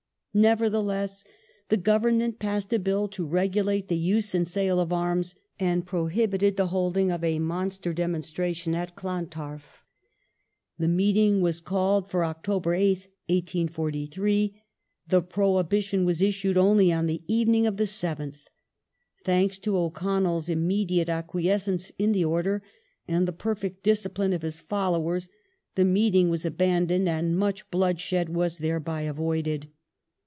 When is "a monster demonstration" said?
7.21-8.73